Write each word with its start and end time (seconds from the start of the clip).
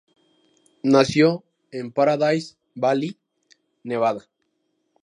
Nació 0.81 1.43
en 1.69 1.91
Paradise 1.91 2.55
Valley, 2.73 3.15
Nevada. 3.83 4.25